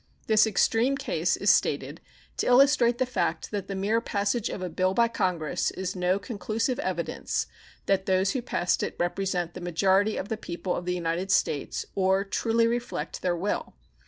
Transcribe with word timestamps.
This 0.25 0.47
extreme 0.47 0.97
case 0.97 1.37
is 1.37 1.51
stated 1.51 2.01
to 2.37 2.47
illustrate 2.47 2.97
the 2.97 3.05
fact 3.05 3.51
that 3.51 3.67
the 3.67 3.75
mere 3.75 4.01
passage 4.01 4.49
of 4.49 4.59
a 4.63 4.67
bill 4.67 4.95
by 4.95 5.07
Congress 5.07 5.69
is 5.69 5.95
no 5.95 6.17
conclusive 6.17 6.79
evidence 6.79 7.45
that 7.85 8.07
those 8.07 8.31
who 8.31 8.41
passed 8.41 8.81
it 8.81 8.95
represent 8.97 9.53
the 9.53 9.61
majority 9.61 10.17
of 10.17 10.27
the 10.27 10.37
people 10.37 10.75
of 10.75 10.85
the 10.85 10.95
United 10.95 11.29
States 11.29 11.85
or 11.93 12.23
truly 12.23 12.65
reflect 12.65 13.21
their 13.21 13.35
will. 13.37 13.75